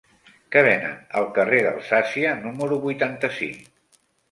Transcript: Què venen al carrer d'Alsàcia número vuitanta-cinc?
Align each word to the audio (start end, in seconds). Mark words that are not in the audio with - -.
Què 0.53 0.63
venen 0.67 0.95
al 1.21 1.27
carrer 1.35 1.59
d'Alsàcia 1.67 2.33
número 2.47 2.83
vuitanta-cinc? 2.89 4.05